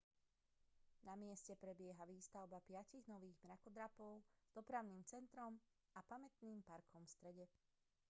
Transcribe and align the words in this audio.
na 1.07 1.13
mieste 1.21 1.53
prebieha 1.63 2.03
výstavba 2.11 2.57
piatich 2.67 3.05
nových 3.11 3.37
mrakodrapov 3.45 4.13
s 4.49 4.49
dopravným 4.57 5.03
centrom 5.11 5.53
a 5.93 5.99
pamätným 6.11 6.59
parkom 6.69 7.03
v 7.05 7.13
strede 7.15 7.45